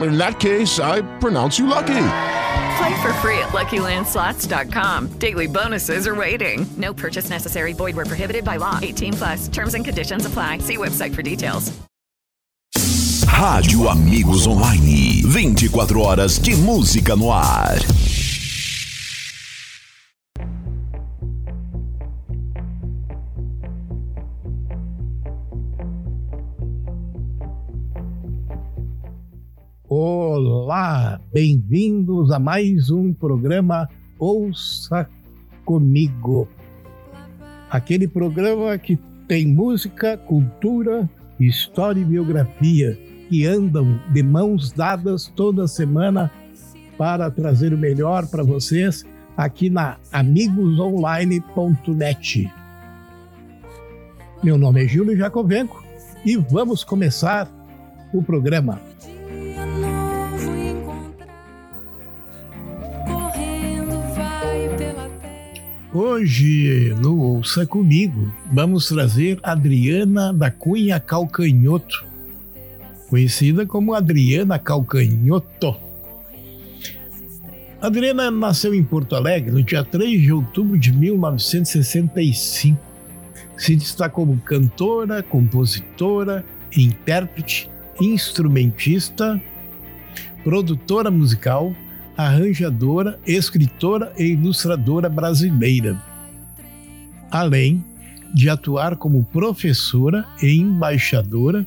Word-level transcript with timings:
In 0.00 0.16
that 0.18 0.38
case, 0.40 0.78
I 0.78 1.02
pronounce 1.18 1.58
you 1.58 1.66
lucky. 1.66 2.06
Play 2.78 3.02
for 3.02 3.12
free 3.14 3.38
at 3.38 3.50
LuckyLandSlots.com. 3.50 5.08
Daily 5.18 5.46
bonuses 5.46 6.06
are 6.06 6.14
waiting. 6.14 6.66
No 6.76 6.94
purchase 6.94 7.28
necessary. 7.30 7.72
Void 7.72 7.96
where 7.96 8.06
prohibited 8.06 8.44
by 8.44 8.56
law. 8.56 8.78
18 8.80 9.12
plus. 9.14 9.48
Terms 9.48 9.74
and 9.74 9.84
conditions 9.84 10.24
apply. 10.26 10.58
See 10.58 10.76
website 10.76 11.14
for 11.14 11.22
details. 11.22 11.72
Rádio 13.40 13.90
Amigos 13.90 14.46
Online. 14.46 15.22
24 15.22 15.98
horas 15.98 16.38
de 16.38 16.54
música 16.56 17.16
no 17.16 17.32
ar. 17.32 17.78
Olá, 30.02 31.20
bem-vindos 31.30 32.30
a 32.30 32.38
mais 32.38 32.90
um 32.90 33.12
programa 33.12 33.86
Ouça 34.18 35.06
Comigo. 35.62 36.48
Aquele 37.68 38.08
programa 38.08 38.78
que 38.78 38.98
tem 39.28 39.46
música, 39.46 40.16
cultura, 40.16 41.06
história 41.38 42.00
e 42.00 42.04
biografia 42.04 42.98
que 43.28 43.44
andam 43.44 44.00
de 44.10 44.22
mãos 44.22 44.72
dadas 44.72 45.30
toda 45.36 45.68
semana 45.68 46.32
para 46.96 47.30
trazer 47.30 47.74
o 47.74 47.78
melhor 47.78 48.26
para 48.26 48.42
vocês 48.42 49.04
aqui 49.36 49.68
na 49.68 49.98
amigosonline.net. 50.10 52.50
Meu 54.42 54.56
nome 54.56 54.82
é 54.82 54.88
Júlio 54.88 55.14
Jacovenco 55.14 55.84
e 56.24 56.38
vamos 56.38 56.84
começar 56.84 57.46
o 58.14 58.22
programa. 58.22 58.89
Hoje, 65.92 66.94
no 67.00 67.18
Ouça 67.18 67.66
Comigo, 67.66 68.32
vamos 68.52 68.86
trazer 68.86 69.40
Adriana 69.42 70.32
da 70.32 70.48
Cunha 70.48 71.00
Calcanhoto, 71.00 72.06
conhecida 73.08 73.66
como 73.66 73.92
Adriana 73.92 74.56
Calcanhoto. 74.56 75.76
Adriana 77.82 78.30
nasceu 78.30 78.72
em 78.72 78.84
Porto 78.84 79.16
Alegre 79.16 79.50
no 79.50 79.64
dia 79.64 79.82
3 79.82 80.20
de 80.20 80.32
outubro 80.32 80.78
de 80.78 80.92
1965. 80.92 82.80
Se 83.56 83.74
destacou 83.74 84.24
como 84.24 84.40
cantora, 84.42 85.24
compositora, 85.24 86.44
intérprete, 86.76 87.68
instrumentista, 88.00 89.42
produtora 90.44 91.10
musical, 91.10 91.74
arranjadora, 92.26 93.18
escritora 93.26 94.12
e 94.18 94.24
ilustradora 94.24 95.08
brasileira, 95.08 95.96
além 97.30 97.84
de 98.34 98.48
atuar 98.48 98.96
como 98.96 99.24
professora 99.24 100.26
e 100.42 100.56
embaixadora 100.56 101.66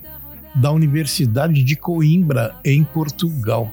da 0.55 0.71
Universidade 0.71 1.63
de 1.63 1.75
Coimbra, 1.75 2.55
em 2.63 2.83
Portugal. 2.83 3.71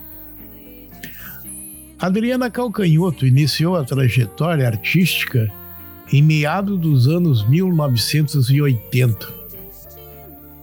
Adriana 1.99 2.51
Calcanhoto 2.51 3.27
iniciou 3.27 3.77
a 3.77 3.85
trajetória 3.85 4.67
artística 4.67 5.53
em 6.11 6.23
meados 6.23 6.81
dos 6.81 7.07
anos 7.07 7.47
1980, 7.47 9.29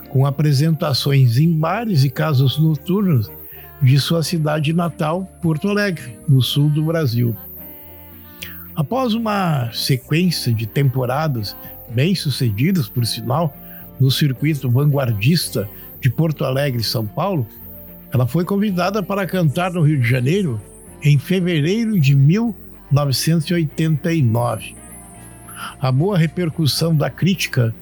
com 0.09 0.25
apresentações 0.25 1.37
em 1.37 1.51
bares 1.51 2.03
e 2.03 2.09
casas 2.09 2.57
noturnas 2.57 3.29
de 3.81 3.99
sua 3.99 4.21
cidade 4.23 4.71
natal, 4.73 5.23
Porto 5.41 5.69
Alegre, 5.69 6.17
no 6.27 6.41
sul 6.41 6.69
do 6.69 6.83
Brasil. 6.83 7.33
Após 8.75 9.13
uma 9.13 9.71
sequência 9.73 10.53
de 10.53 10.65
temporadas 10.65 11.55
bem-sucedidas, 11.89 12.87
por 12.87 13.05
sinal, 13.05 13.55
no 13.99 14.09
circuito 14.11 14.69
vanguardista 14.69 15.67
de 15.99 16.09
Porto 16.09 16.45
Alegre 16.45 16.81
e 16.81 16.85
São 16.85 17.05
Paulo, 17.05 17.45
ela 18.11 18.27
foi 18.27 18.45
convidada 18.45 19.01
para 19.01 19.25
cantar 19.25 19.71
no 19.71 19.81
Rio 19.81 19.99
de 19.99 20.07
Janeiro 20.07 20.61
em 21.03 21.17
fevereiro 21.17 21.99
de 21.99 22.15
1989. 22.15 24.75
A 25.79 25.91
boa 25.91 26.15
repercussão 26.17 26.95
da 26.95 27.09
crítica 27.09 27.75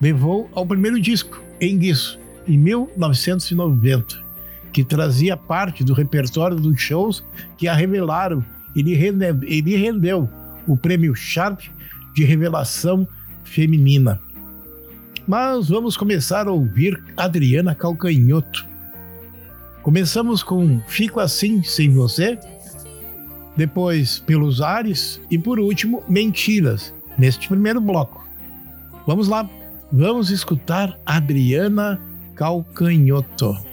levou 0.00 0.50
ao 0.54 0.66
primeiro 0.66 0.98
disco, 1.00 1.42
Enguiço, 1.60 2.18
em 2.48 2.56
1990 2.56 4.29
que 4.72 4.84
trazia 4.84 5.36
parte 5.36 5.84
do 5.84 5.92
repertório 5.92 6.56
dos 6.56 6.80
shows 6.80 7.24
que 7.56 7.68
a 7.68 7.74
revelaram. 7.74 8.44
Ele, 8.74 8.94
ele 9.46 9.76
rendeu 9.76 10.28
o 10.66 10.76
prêmio 10.76 11.14
Sharp 11.14 11.60
de 12.14 12.24
revelação 12.24 13.06
feminina. 13.44 14.20
Mas 15.26 15.68
vamos 15.68 15.96
começar 15.96 16.46
a 16.46 16.52
ouvir 16.52 17.02
Adriana 17.16 17.74
Calcanhoto. 17.74 18.66
Começamos 19.82 20.42
com 20.42 20.80
Fico 20.86 21.20
Assim 21.20 21.62
Sem 21.62 21.90
Você, 21.90 22.38
depois 23.56 24.18
Pelos 24.18 24.60
Ares 24.60 25.20
e 25.30 25.38
por 25.38 25.58
último 25.58 26.02
Mentiras, 26.08 26.94
neste 27.18 27.48
primeiro 27.48 27.80
bloco. 27.80 28.26
Vamos 29.06 29.28
lá, 29.28 29.48
vamos 29.92 30.30
escutar 30.30 30.98
Adriana 31.06 32.00
Calcanhoto. 32.34 33.69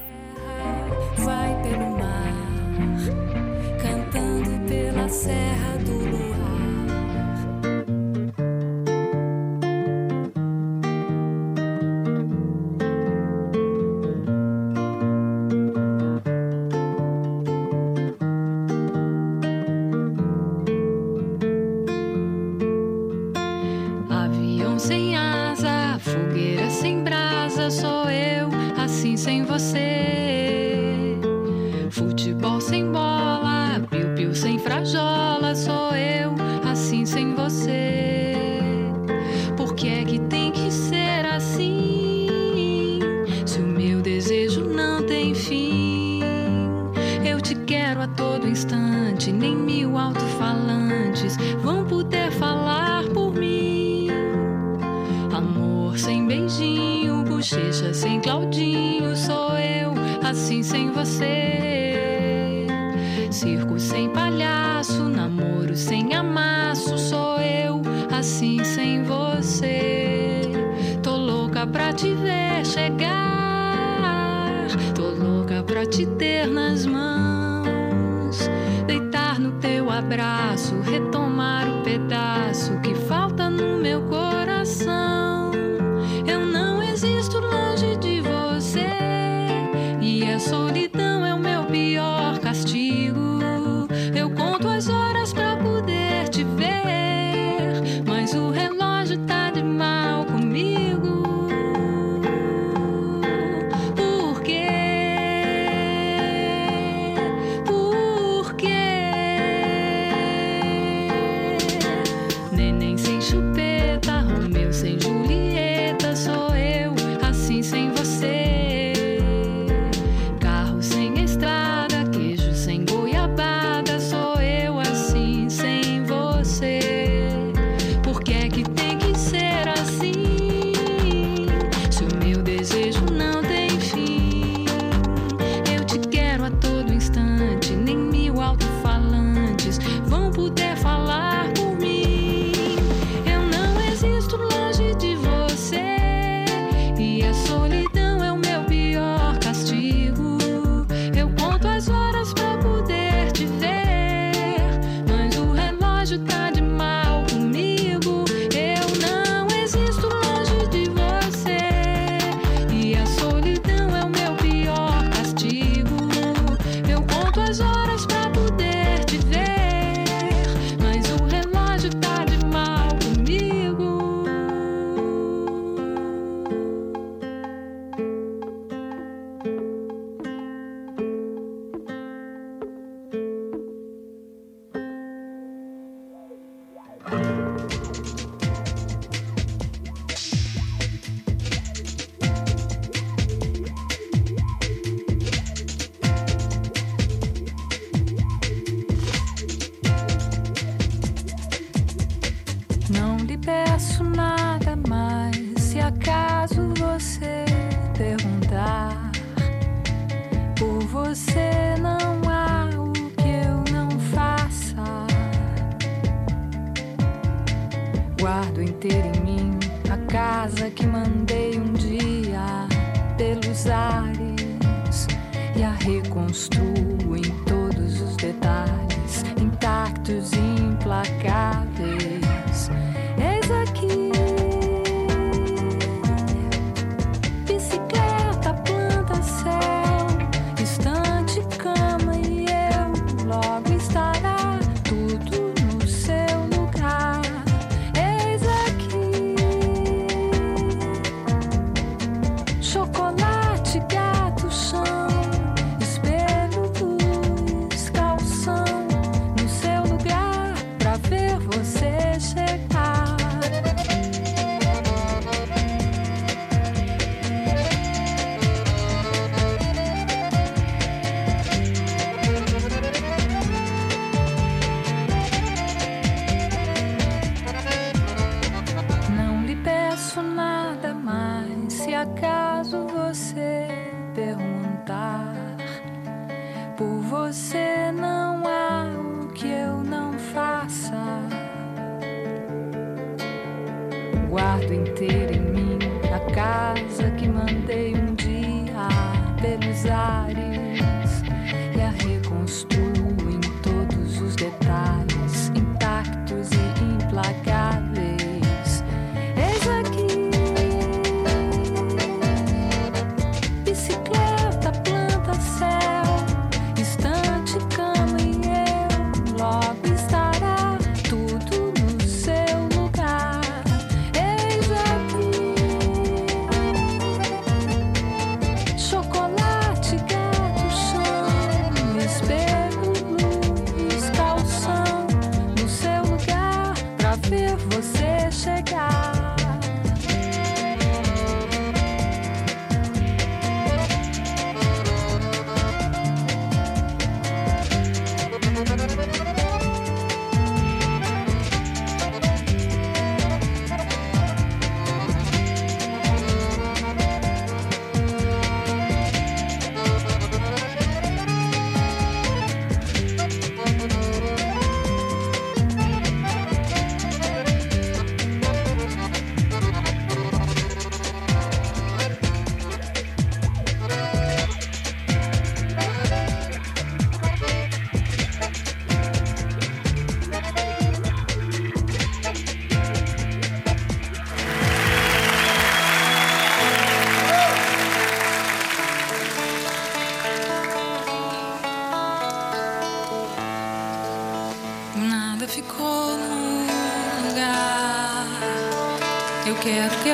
that 81.98 82.47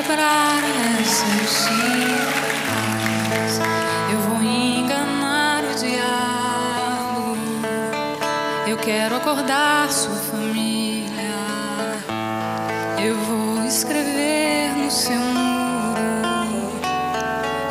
quebrar 0.04 0.62
essas 1.00 1.50
cifras. 1.50 2.84
Eu 4.12 4.18
vou 4.20 4.42
enganar 4.42 5.64
o 5.64 5.74
diabo. 5.78 7.36
Eu 8.66 8.76
quero 8.76 9.16
acordar 9.16 9.90
sua 9.90 10.16
família. 10.16 11.08
Eu 13.02 13.16
vou 13.16 13.64
escrever 13.64 14.72
no 14.76 14.90
seu 14.90 15.16
muro 15.16 16.80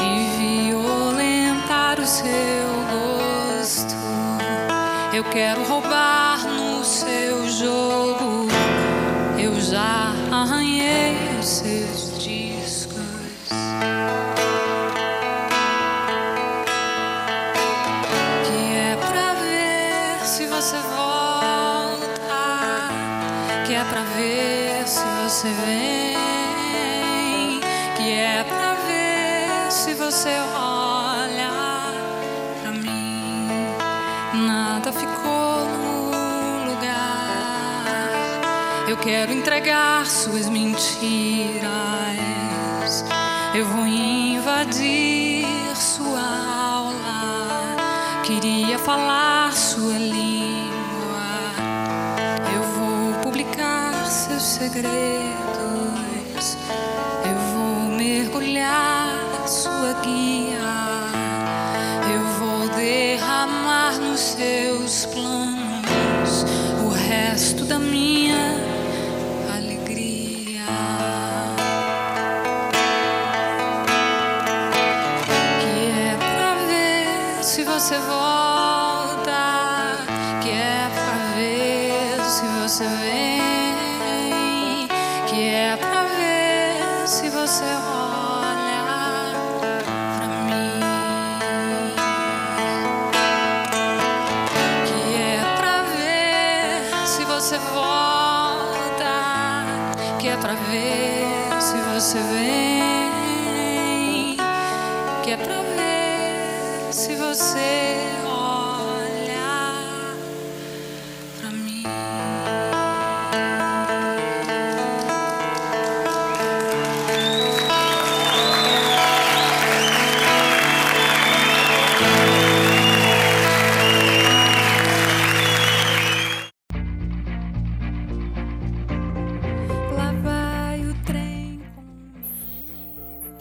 e 0.02 0.72
violentar 0.72 2.00
o 2.00 2.06
seu 2.08 2.68
gosto. 2.92 3.96
Eu 5.14 5.24
quero 5.26 5.64
roubar 5.66 6.40
no 6.48 6.84
seu 6.84 7.48
jogo. 7.48 8.48
Eu 9.38 9.60
já 9.62 10.14
arranhei 10.32 11.16
os 11.40 11.46
seus 11.46 12.13
entregar 39.54 40.08
suas 40.08 40.50
mentiras. 40.50 41.62
Eu 43.54 43.68
vou 43.68 43.86
invadir 43.86 45.46
sua 45.76 46.20
aula. 46.20 47.76
Queria 48.24 48.80
falar 48.80 49.54
sua 49.54 49.94
língua. 49.94 50.74
Eu 52.56 52.64
vou 52.64 53.14
publicar 53.22 54.08
seus 54.08 54.42
segredos. 54.42 55.43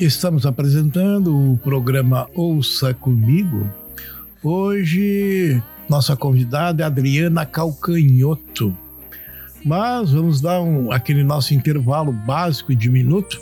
Estamos 0.05 0.45
apresentando 0.45 1.53
o 1.53 1.57
programa 1.59 2.29
Ouça 2.35 2.93
Comigo. 2.93 3.71
Hoje, 4.43 5.63
nossa 5.89 6.17
convidada 6.17 6.83
é 6.83 6.87
Adriana 6.87 7.47
Calcanhoto. 7.47 8.77
Mas 9.65 10.11
vamos 10.11 10.41
dar 10.41 10.61
um, 10.61 10.91
aquele 10.91 11.23
nosso 11.23 11.55
intervalo 11.55 12.13
básico 12.13 12.75
de 12.75 12.91
minuto 12.91 13.41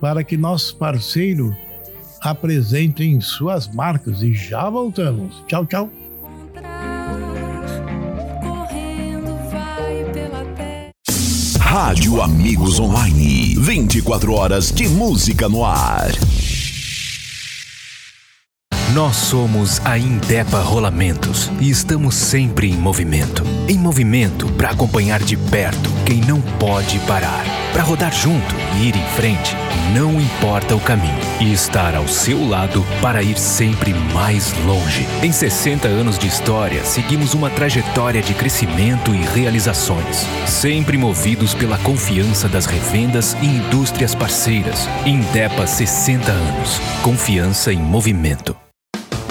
para 0.00 0.24
que 0.24 0.36
nosso 0.36 0.76
parceiro 0.76 1.56
apresentem 2.20 3.20
suas 3.20 3.68
marcas 3.72 4.20
e 4.20 4.34
já 4.34 4.68
voltamos. 4.68 5.44
Tchau, 5.46 5.64
tchau. 5.64 6.03
Rádio 11.74 12.22
Amigos 12.22 12.78
Online. 12.78 13.56
24 13.58 14.32
horas 14.32 14.70
de 14.70 14.88
música 14.88 15.48
no 15.48 15.64
ar. 15.64 16.06
Nós 18.92 19.16
somos 19.16 19.84
a 19.84 19.98
Indepa 19.98 20.60
Rolamentos 20.60 21.50
e 21.60 21.68
estamos 21.68 22.14
sempre 22.14 22.70
em 22.70 22.76
movimento. 22.76 23.42
Em 23.68 23.76
movimento 23.76 24.46
para 24.52 24.70
acompanhar 24.70 25.20
de 25.20 25.36
perto 25.36 25.90
quem 26.06 26.20
não 26.20 26.40
pode 26.60 27.00
parar. 27.00 27.63
Para 27.74 27.82
rodar 27.82 28.12
junto 28.12 28.54
e 28.76 28.86
ir 28.86 28.94
em 28.94 29.04
frente, 29.16 29.56
não 29.92 30.20
importa 30.20 30.76
o 30.76 30.80
caminho. 30.80 31.18
E 31.40 31.52
estar 31.52 31.96
ao 31.96 32.06
seu 32.06 32.48
lado 32.48 32.86
para 33.02 33.20
ir 33.20 33.36
sempre 33.36 33.92
mais 34.14 34.52
longe. 34.64 35.04
Em 35.20 35.32
60 35.32 35.88
anos 35.88 36.16
de 36.16 36.28
história, 36.28 36.84
seguimos 36.84 37.34
uma 37.34 37.50
trajetória 37.50 38.22
de 38.22 38.32
crescimento 38.32 39.12
e 39.12 39.18
realizações. 39.24 40.24
Sempre 40.46 40.96
movidos 40.96 41.52
pela 41.52 41.76
confiança 41.78 42.48
das 42.48 42.64
revendas 42.64 43.36
e 43.42 43.46
indústrias 43.46 44.14
parceiras. 44.14 44.88
Indepa 45.04 45.66
60 45.66 46.30
anos. 46.30 46.78
Confiança 47.02 47.72
em 47.72 47.78
movimento. 47.78 48.56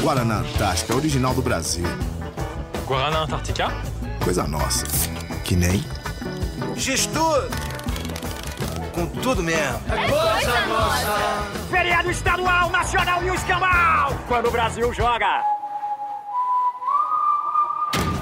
Guaraná 0.01 0.39
Antártica, 0.39 0.93
original 0.93 1.33
do 1.33 1.41
Brasil. 1.41 1.85
Guaraná 2.85 3.23
Antártica? 3.23 3.71
Coisa 4.21 4.45
nossa. 4.45 4.85
Que 5.45 5.55
nem. 5.55 5.81
Gestor! 6.75 7.47
Com 8.93 9.07
tudo 9.07 9.41
mesmo. 9.41 9.79
Feriado 11.69 12.11
estadual, 12.11 12.69
nacional 12.69 13.23
e 13.23 13.31
o 13.31 13.33
escambau! 13.33 14.15
Quando 14.27 14.47
o 14.47 14.51
Brasil 14.51 14.93
joga! 14.93 15.43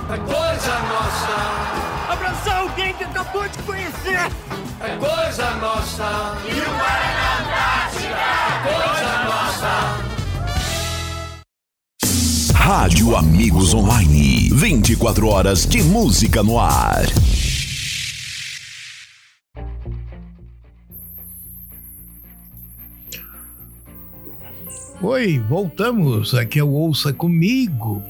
É 0.10 0.18
coisa 0.18 0.80
nossa. 0.80 2.12
Abraçar 2.12 2.60
alguém 2.60 2.94
que 2.94 3.04
acabou 3.04 3.48
de 3.48 3.58
conhecer! 3.60 4.32
É 4.80 4.96
coisa 4.98 5.52
nossa. 5.56 6.38
E 6.46 6.52
o 6.52 6.72
Guaraná 6.72 7.40
Antártica. 7.40 8.16
É 8.48 8.62
coisa 8.64 9.24
nossa. 9.26 9.72
Rádio 12.56 13.16
Amigos 13.18 13.74
Online. 13.74 14.50
24 14.54 15.28
horas 15.28 15.66
de 15.66 15.84
música 15.84 16.42
no 16.42 16.58
ar. 16.60 17.04
Oi, 25.04 25.40
voltamos. 25.40 26.36
Aqui 26.36 26.60
é 26.60 26.64
o 26.64 26.70
Ouça 26.70 27.12
Comigo. 27.12 28.04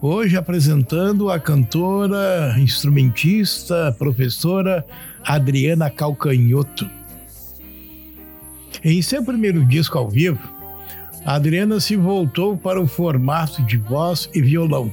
Hoje 0.00 0.34
apresentando 0.34 1.30
a 1.30 1.38
cantora, 1.38 2.56
instrumentista, 2.58 3.94
professora 3.98 4.82
Adriana 5.22 5.90
Calcanhoto. 5.90 6.88
Em 8.82 9.02
seu 9.02 9.22
primeiro 9.22 9.62
disco 9.66 9.98
ao 9.98 10.08
vivo, 10.08 10.40
a 11.22 11.34
Adriana 11.34 11.78
se 11.78 11.96
voltou 11.96 12.56
para 12.56 12.80
o 12.80 12.86
formato 12.86 13.62
de 13.64 13.76
voz 13.76 14.30
e 14.32 14.40
violão. 14.40 14.90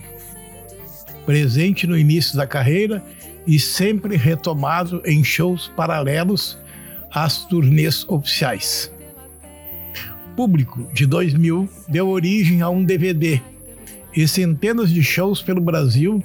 Presente 1.26 1.88
no 1.88 1.98
início 1.98 2.36
da 2.36 2.46
carreira 2.46 3.02
e 3.48 3.58
sempre 3.58 4.18
retomado 4.18 5.02
em 5.06 5.24
shows 5.24 5.72
paralelos 5.74 6.58
às 7.10 7.46
turnês 7.46 8.06
oficiais. 8.10 8.92
Público, 10.40 10.88
de 10.94 11.06
2000, 11.06 11.68
deu 11.90 12.08
origem 12.08 12.62
a 12.62 12.70
um 12.70 12.82
DVD 12.82 13.42
e 14.16 14.26
centenas 14.26 14.90
de 14.90 15.04
shows 15.04 15.42
pelo 15.42 15.60
Brasil 15.60 16.24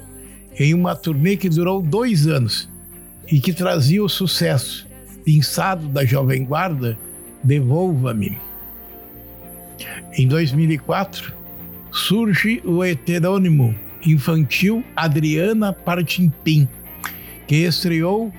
em 0.57 0.73
uma 0.73 0.95
turnê 0.95 1.35
que 1.35 1.49
durou 1.49 1.81
dois 1.81 2.25
anos 2.25 2.69
e 3.29 3.41
que 3.41 3.51
trazia 3.51 4.01
o 4.01 4.07
sucesso 4.07 4.87
pinçado 5.25 5.89
da 5.89 6.05
Jovem 6.05 6.45
Guarda 6.45 6.97
Devolva-me. 7.43 8.37
Em 10.13 10.29
2004, 10.29 11.33
surge 11.91 12.61
o 12.63 12.85
heterônimo 12.85 13.75
infantil 14.05 14.81
Adriana 14.95 15.73
Partimpim, 15.73 16.69
que 17.45 17.65
estreou 17.65 18.31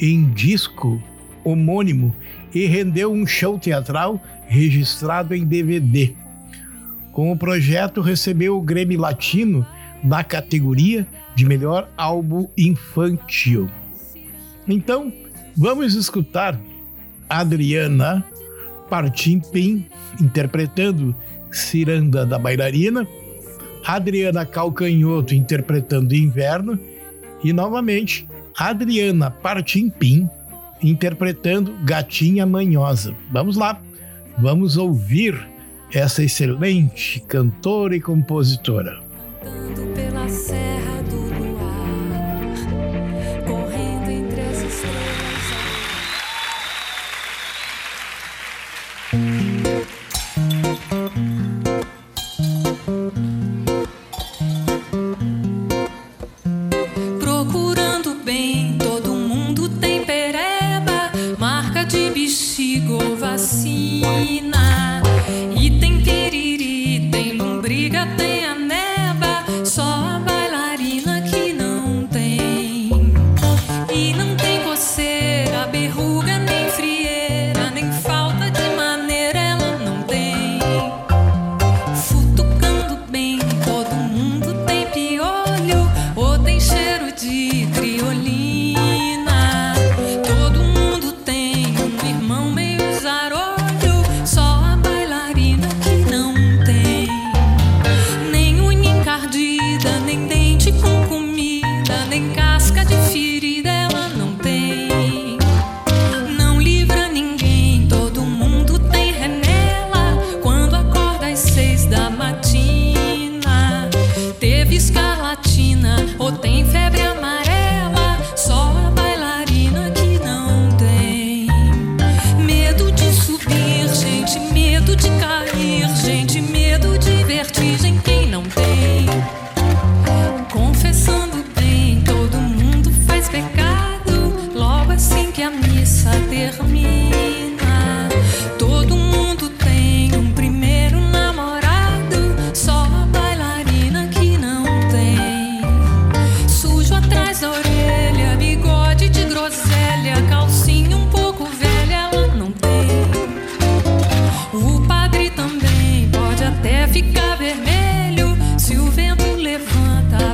em 0.00 0.28
disco 0.30 1.00
homônimo 1.44 2.12
e 2.52 2.66
rendeu 2.66 3.12
um 3.12 3.24
show 3.24 3.56
teatral 3.56 4.20
registrado 4.52 5.34
em 5.34 5.46
DVD. 5.46 6.12
Com 7.10 7.32
o 7.32 7.36
projeto, 7.36 8.02
recebeu 8.02 8.58
o 8.58 8.60
Grêmio 8.60 9.00
Latino 9.00 9.66
na 10.04 10.22
categoria 10.22 11.06
de 11.34 11.46
melhor 11.46 11.88
álbum 11.96 12.46
infantil. 12.56 13.70
Então, 14.68 15.10
vamos 15.56 15.94
escutar 15.94 16.60
Adriana 17.28 18.22
Partimpim 18.90 19.86
interpretando 20.20 21.16
Ciranda 21.50 22.26
da 22.26 22.38
Bailarina, 22.38 23.08
Adriana 23.86 24.44
Calcanhoto 24.44 25.34
interpretando 25.34 26.14
Inverno 26.14 26.78
e 27.42 27.54
novamente 27.54 28.28
Adriana 28.56 29.30
Partimpim 29.30 30.28
interpretando 30.82 31.74
Gatinha 31.84 32.44
Manhosa. 32.44 33.14
Vamos 33.30 33.56
lá! 33.56 33.80
Vamos 34.38 34.76
ouvir 34.76 35.48
essa 35.92 36.22
excelente 36.22 37.20
cantora 37.28 37.94
e 37.94 38.00
compositora. 38.00 39.00
Cantando 39.42 39.86
pela 39.94 40.28
serra. 40.28 40.91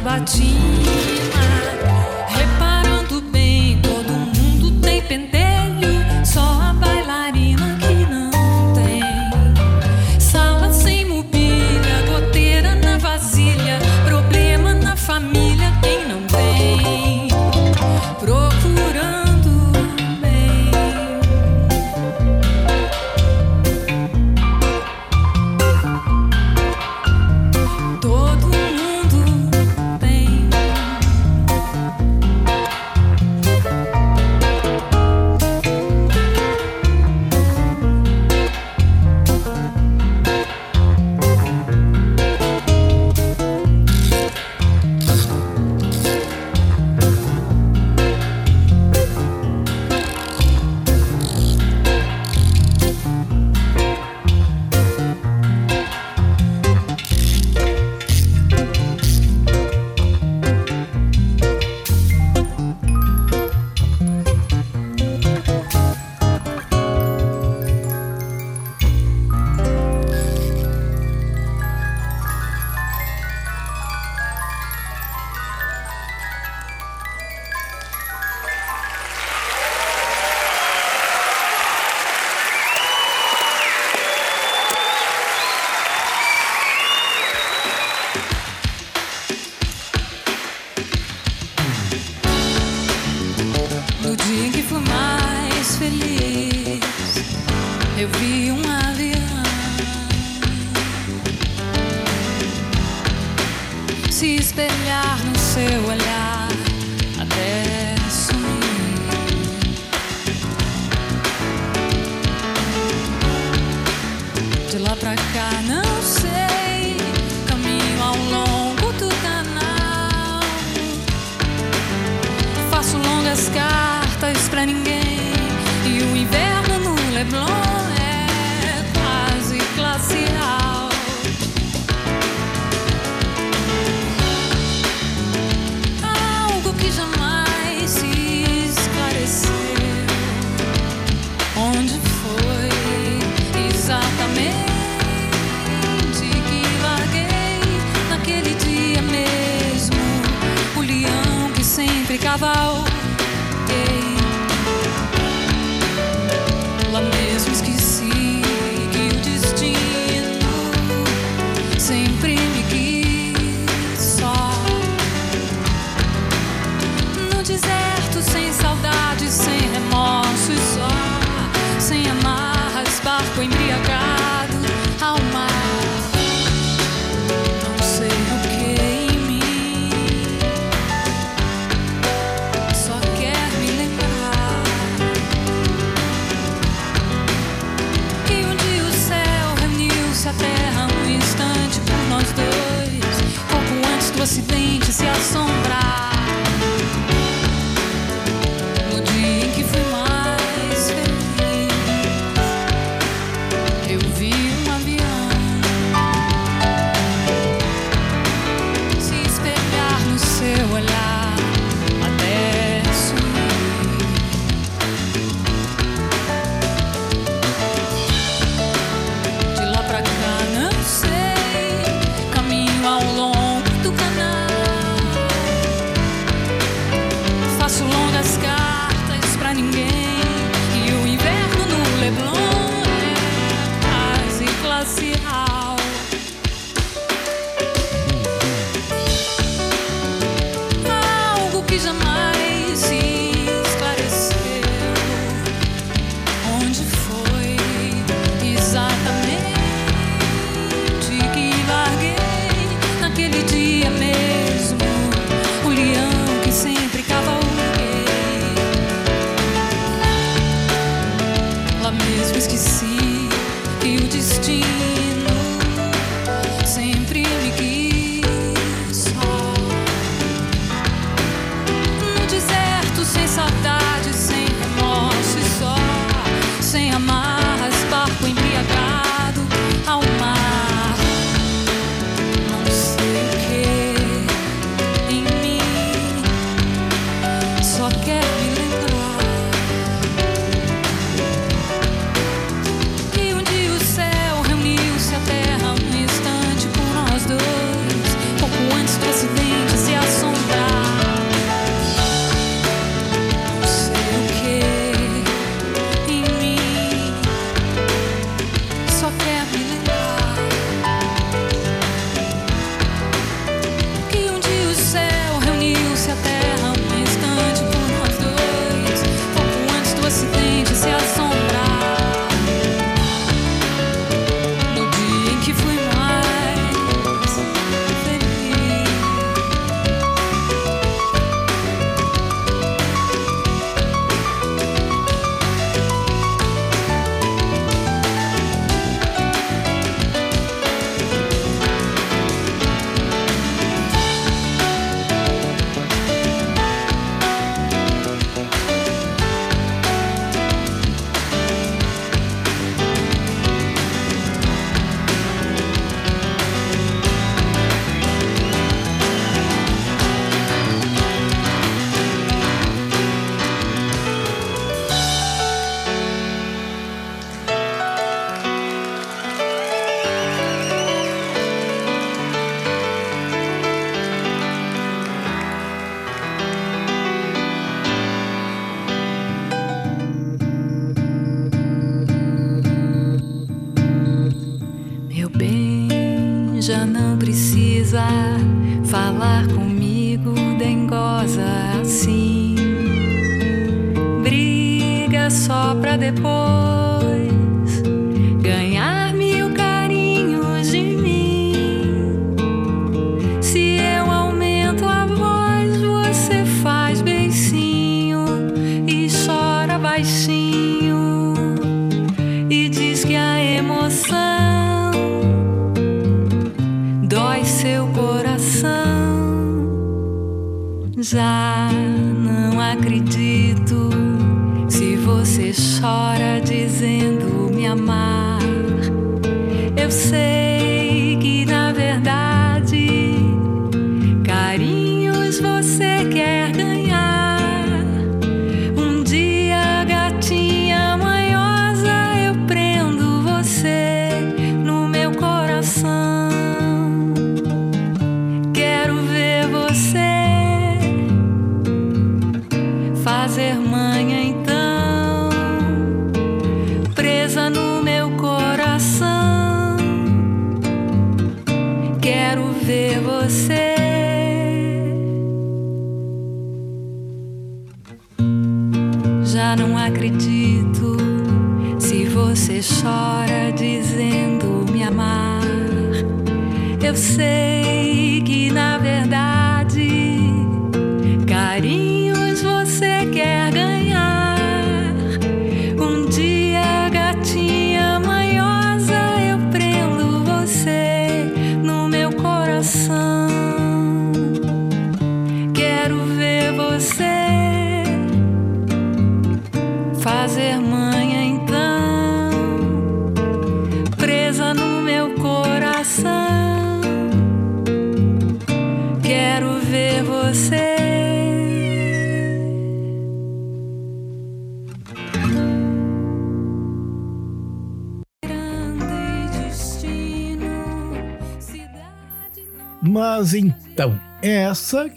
batida. 0.09 1.28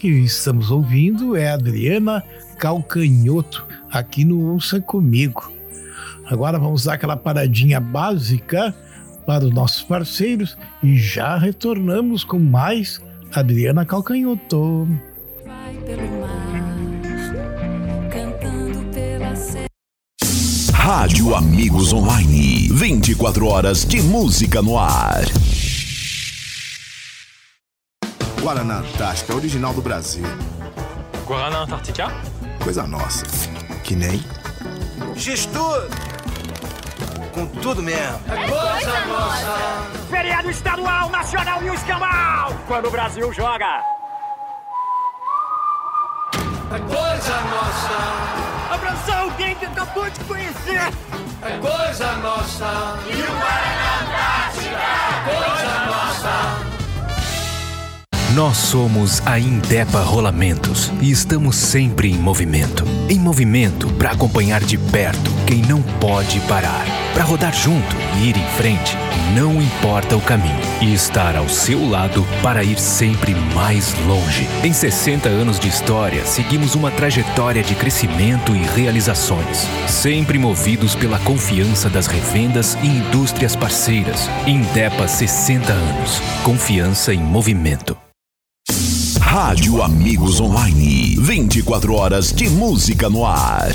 Que 0.02 0.08
estamos 0.08 0.72
ouvindo 0.72 1.36
é 1.36 1.48
a 1.48 1.54
Adriana 1.54 2.24
Calcanhoto, 2.58 3.64
aqui 3.88 4.24
no 4.24 4.50
Ouça 4.50 4.80
Comigo. 4.80 5.52
Agora 6.26 6.58
vamos 6.58 6.82
dar 6.82 6.94
aquela 6.94 7.16
paradinha 7.16 7.78
básica 7.78 8.74
para 9.24 9.44
os 9.44 9.54
nossos 9.54 9.82
parceiros 9.82 10.58
e 10.82 10.98
já 10.98 11.38
retornamos 11.38 12.24
com 12.24 12.40
mais 12.40 13.00
Adriana 13.32 13.86
Calcanhoto. 13.86 14.88
Vai 15.46 15.76
pelo 15.86 16.20
mar, 16.20 16.50
cantando 18.10 18.84
pela. 18.92 19.32
Rádio 20.76 21.32
Amigos 21.32 21.92
Online. 21.92 22.68
24 22.72 23.46
horas 23.46 23.84
de 23.84 24.02
música 24.02 24.60
no 24.60 24.76
ar. 24.76 25.22
Guaraná 28.42 28.78
Antártica, 28.78 29.36
original 29.36 29.72
do 29.72 29.80
Brasil. 29.80 30.24
Guaraná 31.24 31.60
Antártica? 31.60 32.12
Coisa 32.64 32.84
nossa. 32.88 33.24
Que 33.84 33.94
nem. 33.94 34.20
Gestor! 35.14 35.88
Com 37.32 37.46
tudo 37.46 37.80
mesmo. 37.80 38.20
É 38.26 38.48
coisa 38.48 39.06
nossa. 39.06 39.56
Feriado 40.10 40.50
estadual, 40.50 41.08
nacional 41.08 41.62
e 41.62 41.70
o 41.70 41.74
escambau. 41.74 42.52
Quando 42.66 42.88
o 42.88 42.90
Brasil 42.90 43.32
joga. 43.32 43.84
É 46.74 46.78
coisa 46.80 47.40
nossa. 47.42 48.74
Abraçar 48.74 49.20
alguém 49.20 49.54
que 49.54 49.66
acabou 49.66 50.10
de 50.10 50.18
conhecer. 50.24 50.80
É 51.42 51.58
coisa 51.60 52.12
nossa. 52.16 52.98
E 53.06 53.22
o 53.22 53.26
Guaraná 53.38 54.00
Antártica. 54.02 54.82
É 55.14 55.30
coisa 55.30 55.86
nossa. 55.86 56.61
Nós 58.34 58.56
somos 58.56 59.20
a 59.26 59.38
Indepa 59.38 60.00
Rolamentos 60.00 60.90
e 61.02 61.10
estamos 61.10 61.54
sempre 61.54 62.10
em 62.10 62.14
movimento. 62.14 62.82
Em 63.06 63.18
movimento 63.18 63.92
para 63.98 64.12
acompanhar 64.12 64.64
de 64.64 64.78
perto 64.78 65.30
quem 65.46 65.60
não 65.60 65.82
pode 65.82 66.40
parar. 66.48 66.86
Para 67.12 67.24
rodar 67.24 67.52
junto 67.52 67.94
e 68.16 68.30
ir 68.30 68.36
em 68.38 68.46
frente, 68.56 68.96
não 69.34 69.60
importa 69.60 70.16
o 70.16 70.20
caminho. 70.22 70.58
E 70.80 70.94
estar 70.94 71.36
ao 71.36 71.46
seu 71.46 71.86
lado 71.86 72.26
para 72.42 72.64
ir 72.64 72.78
sempre 72.78 73.34
mais 73.54 73.94
longe. 74.06 74.48
Em 74.64 74.72
60 74.72 75.28
anos 75.28 75.60
de 75.60 75.68
história, 75.68 76.24
seguimos 76.24 76.74
uma 76.74 76.90
trajetória 76.90 77.62
de 77.62 77.74
crescimento 77.74 78.56
e 78.56 78.62
realizações. 78.62 79.68
Sempre 79.86 80.38
movidos 80.38 80.94
pela 80.94 81.18
confiança 81.18 81.90
das 81.90 82.06
revendas 82.06 82.78
e 82.82 82.86
indústrias 82.86 83.54
parceiras. 83.54 84.26
Indepa 84.46 85.06
60 85.06 85.70
anos. 85.70 86.18
Confiança 86.42 87.12
em 87.12 87.20
movimento. 87.20 87.94
Rádio 89.52 89.82
Amigos 89.82 90.40
Online. 90.40 91.14
24 91.14 91.92
horas 91.92 92.32
de 92.32 92.48
música 92.48 93.10
no 93.10 93.26
ar. 93.26 93.68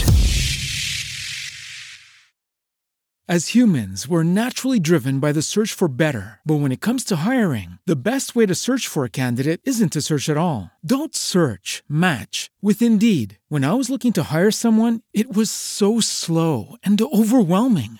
As 3.30 3.50
humans, 3.54 4.08
we're 4.08 4.24
naturally 4.24 4.80
driven 4.80 5.20
by 5.20 5.32
the 5.32 5.44
search 5.44 5.74
for 5.74 5.88
better. 5.88 6.40
But 6.44 6.62
when 6.62 6.72
it 6.72 6.82
comes 6.82 7.04
to 7.04 7.18
hiring, 7.18 7.78
the 7.86 7.96
best 7.96 8.36
way 8.36 8.48
to 8.48 8.56
search 8.56 8.88
for 8.88 9.04
a 9.04 9.10
candidate 9.10 9.62
isn't 9.66 9.92
to 9.94 10.02
search 10.02 10.30
at 10.30 10.38
all. 10.38 10.72
Don't 10.84 11.14
search, 11.14 11.84
match 11.88 12.50
with 12.60 12.82
Indeed. 12.82 13.38
When 13.48 13.64
I 13.64 13.76
was 13.76 13.88
looking 13.88 14.14
to 14.14 14.34
hire 14.34 14.50
someone, 14.50 15.02
it 15.14 15.36
was 15.36 15.52
so 15.52 16.00
slow 16.00 16.76
and 16.84 17.00
overwhelming. 17.00 18.00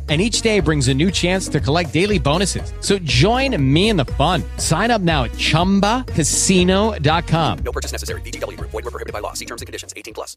And 0.11 0.21
each 0.21 0.41
day 0.41 0.59
brings 0.59 0.89
a 0.89 0.93
new 0.93 1.09
chance 1.09 1.47
to 1.47 1.61
collect 1.61 1.93
daily 1.93 2.19
bonuses. 2.19 2.73
So 2.81 2.99
join 2.99 3.55
me 3.57 3.87
in 3.87 3.95
the 3.95 4.03
fun. 4.19 4.43
Sign 4.57 4.91
up 4.91 5.01
now 5.01 5.23
at 5.23 5.31
chumbacasino.com. 5.31 7.59
No 7.63 7.71
purchase 7.71 7.93
necessary. 7.93 8.19
Group. 8.21 8.71
Void 8.71 8.83
were 8.83 8.91
prohibited 8.91 9.13
by 9.13 9.19
law. 9.19 9.31
See 9.31 9.45
terms 9.45 9.61
and 9.61 9.67
conditions. 9.67 9.93
18 9.95 10.13
plus. 10.13 10.35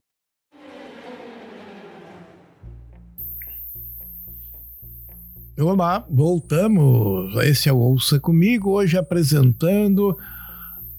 Olá, 5.58 6.06
voltamos. 6.08 7.34
Esse 7.44 7.68
é 7.68 7.72
o 7.72 7.78
Ouça 7.78 8.20
Comigo, 8.20 8.70
hoje 8.70 8.96
apresentando 8.96 10.16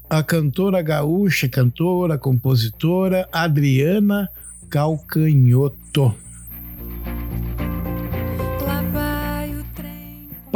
a 0.09 0.21
cantora 0.21 0.81
gaúcha, 0.81 1.47
cantora, 1.49 2.17
compositora 2.17 3.27
Adriana 3.31 4.29
Calcanhoto. 4.69 6.24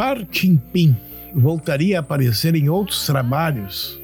Partimpim 0.00 0.96
voltaria 1.34 1.98
a 1.98 2.00
aparecer 2.00 2.54
em 2.54 2.68
outros 2.70 3.04
trabalhos, 3.06 4.00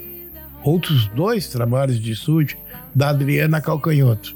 outros 0.63 1.07
dois 1.09 1.49
trabalhos 1.49 1.99
de 1.99 2.13
estúdio 2.13 2.59
da 2.95 3.09
Adriana 3.09 3.61
Calcanhoto. 3.63 4.35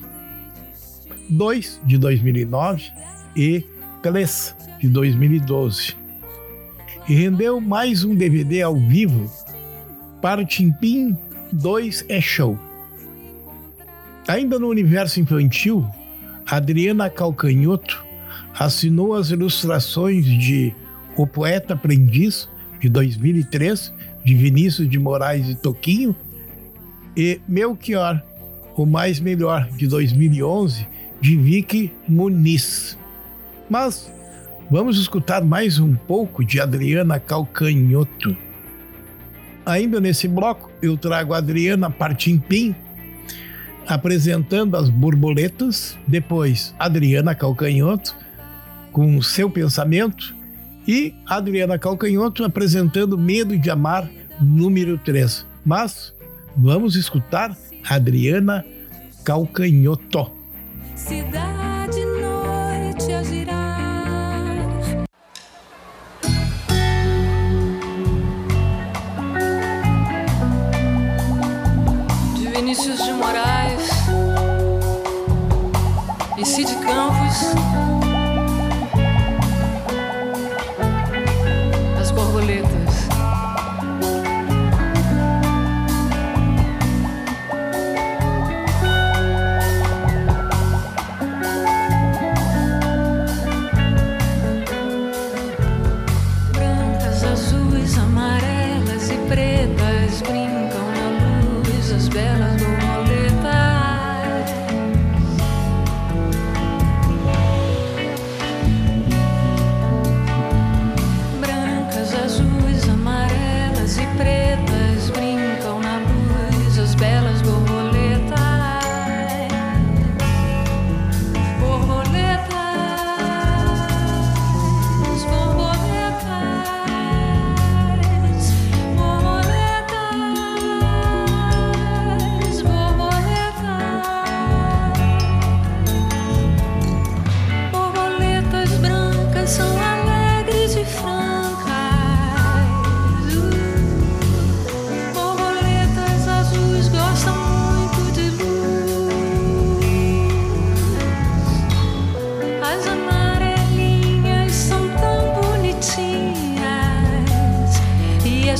Dois 1.29 1.81
de 1.85 1.99
2009 1.99 2.91
e 3.37 3.63
Clés 4.03 4.57
de 4.81 4.89
2012. 4.89 5.95
E 7.09 7.15
rendeu 7.15 7.61
mais 7.61 8.05
um 8.05 8.15
DVD 8.15 8.63
ao 8.63 8.77
vivo 8.77 9.31
para 10.23 10.45
Timpim 10.45 11.17
2 11.53 12.07
é 12.09 12.21
Show. 12.21 12.59
Ainda 14.27 14.59
no 14.59 14.69
universo 14.69 15.21
infantil, 15.21 15.87
Adriana 16.47 17.11
Calcanhoto 17.11 18.05
assinou 18.59 19.15
as 19.15 19.31
ilustrações 19.31 20.25
de 20.25 20.75
O 21.17 21.27
Poeta 21.27 21.75
Aprendiz, 21.75 22.49
de 22.81 22.89
2003, 22.89 23.93
de 24.25 24.35
Vinícius 24.35 24.89
de 24.89 24.99
Moraes 24.99 25.49
e 25.49 25.55
Toquinho, 25.55 26.15
e 27.17 27.41
Melchior, 27.47 28.23
o 28.77 28.87
Mais 28.87 29.21
Melhor, 29.21 29.69
de 29.71 29.87
2011, 29.87 30.87
de 31.21 31.37
Vicky 31.37 31.93
Muniz. 32.09 32.97
Mas 33.69 34.11
vamos 34.71 34.99
escutar 34.99 35.45
mais 35.45 35.79
um 35.79 35.95
pouco 35.95 36.45
de 36.45 36.61
Adriana 36.61 37.19
Calcanhoto. 37.21 38.37
Ainda 39.67 40.01
nesse 40.01 40.27
bloco, 40.27 40.71
eu 40.81 40.97
trago 40.97 41.35
a 41.35 41.39
Adriana 41.39 41.91
Partimpim 41.91 42.75
apresentando 43.87 44.77
as 44.77 44.89
borboletas, 44.89 45.99
depois 46.07 46.75
Adriana 46.79 47.35
Calcanhoto 47.35 48.17
com 48.93 49.21
seu 49.21 49.51
pensamento 49.51 50.35
e 50.87 51.15
Adriana 51.27 51.79
Calcanhoto 51.79 52.45
apresentando 52.45 53.19
Medo 53.19 53.57
de 53.57 53.71
Amar 53.71 54.11
número 54.41 54.99
3. 54.99 55.47
Mas 55.65 56.15
vamos 56.57 56.97
escutar 56.97 57.57
Adriana 57.89 58.65
Calcanhoto. 59.25 60.31
Cidade 60.95 61.40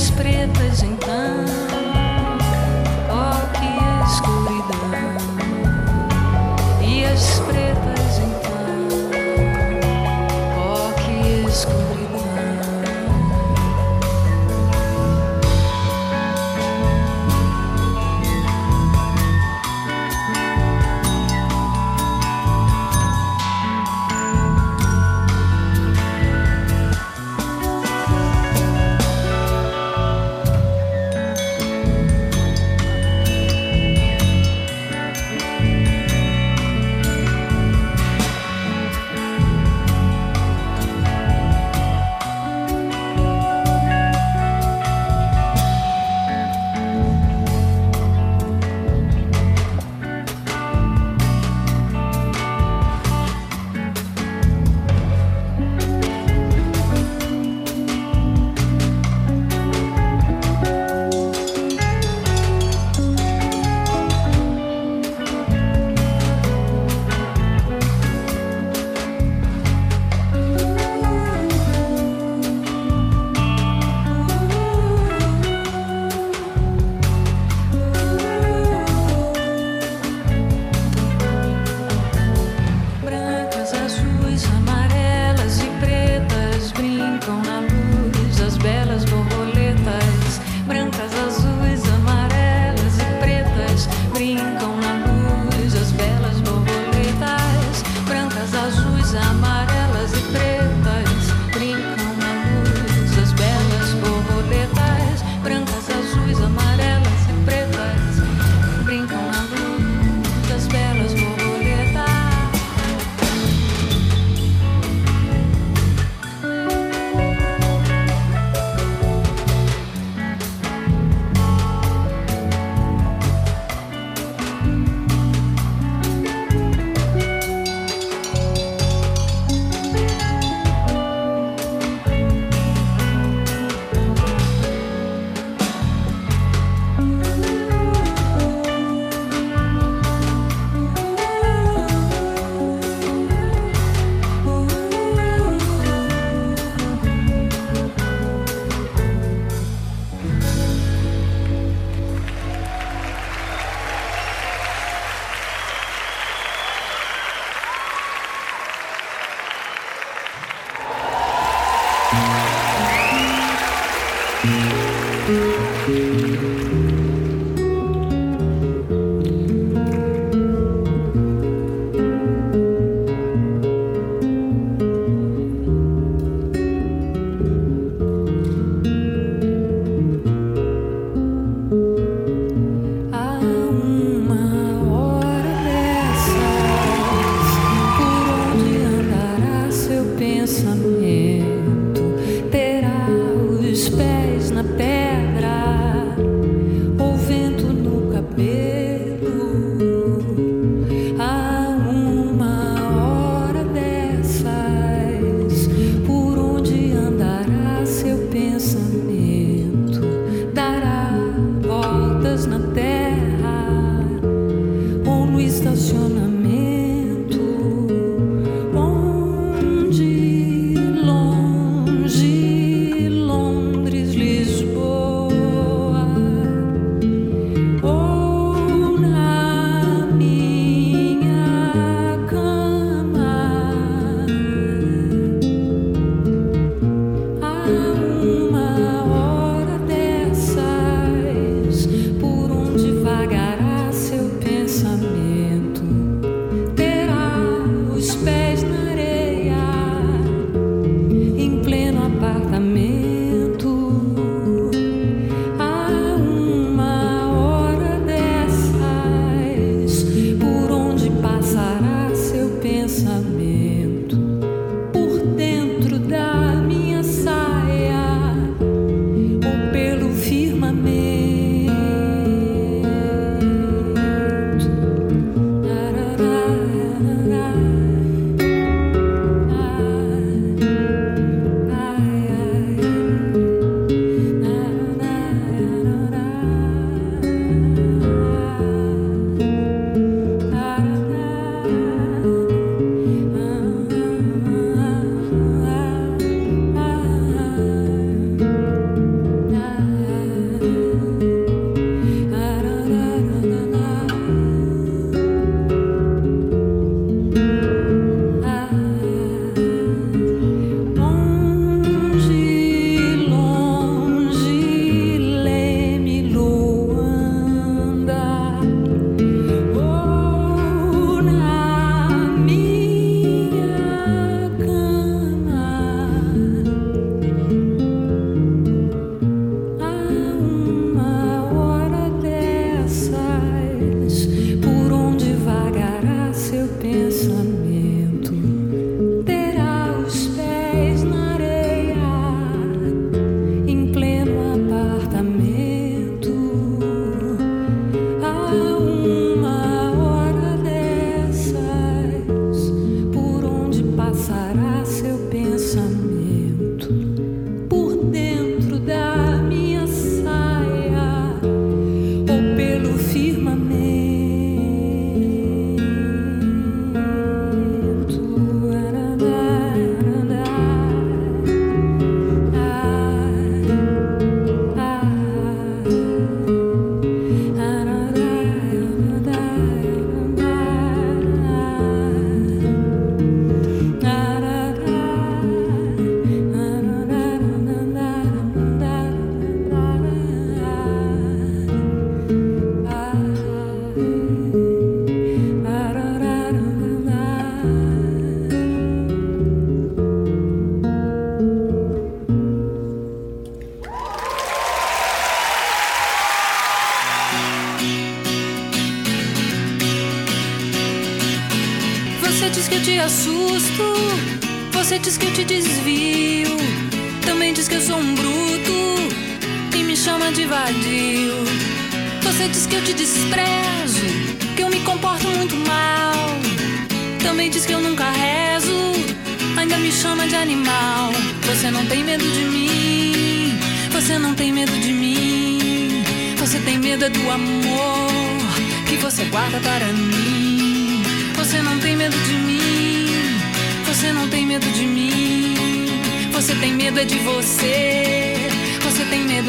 pretas 0.09 0.81
então. 0.81 1.60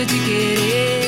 De 0.04 0.18
querer. 0.18 1.01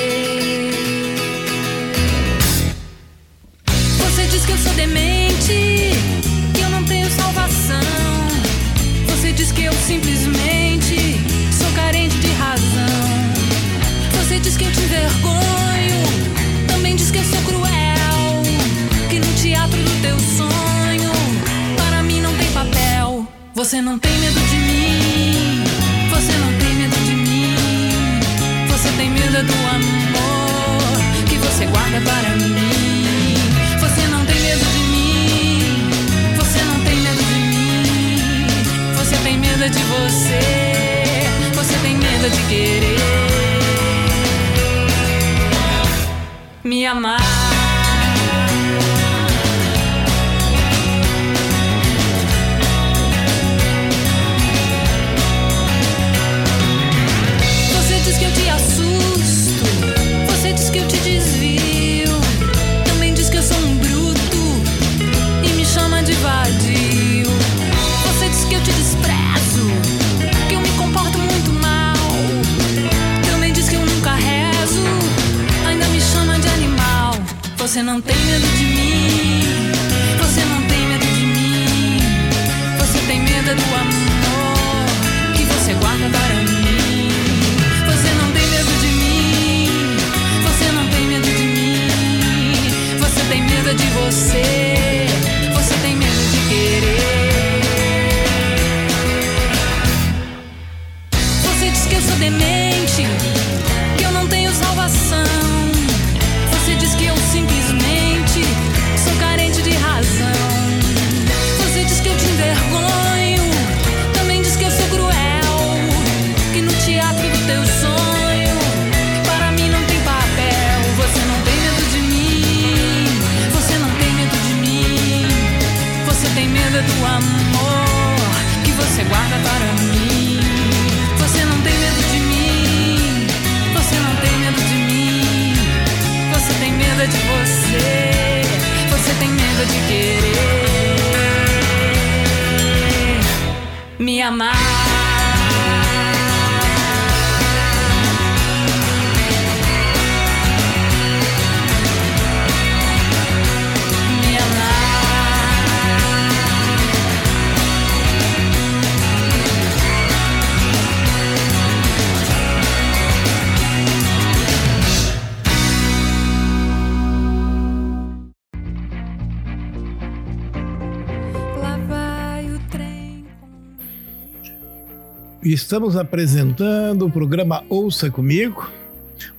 Estamos 175.54 175.96
apresentando 175.96 177.06
o 177.06 177.10
programa 177.10 177.62
Ouça 177.68 178.10
Comigo, 178.10 178.68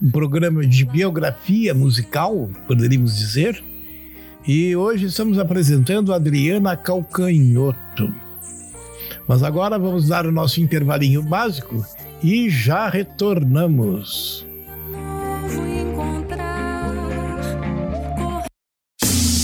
um 0.02 0.10
programa 0.10 0.66
de 0.66 0.86
biografia 0.86 1.74
musical, 1.74 2.50
poderíamos 2.66 3.18
dizer. 3.18 3.62
E 4.48 4.74
hoje 4.78 5.08
estamos 5.08 5.38
apresentando 5.38 6.14
Adriana 6.14 6.78
Calcanhoto. 6.78 8.14
Mas 9.28 9.44
agora 9.44 9.78
vamos 9.78 10.08
dar 10.08 10.26
o 10.26 10.32
nosso 10.32 10.62
intervalinho 10.62 11.22
básico 11.22 11.86
e 12.24 12.50
já 12.50 12.88
retornamos. 12.88 14.48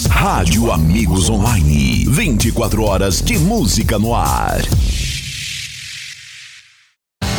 Rádio 0.09 0.71
Amigos 0.71 1.29
Online. 1.29 2.05
24 2.07 2.81
horas 2.83 3.21
de 3.21 3.37
música 3.39 3.99
no 3.99 4.15
ar. 4.15 4.61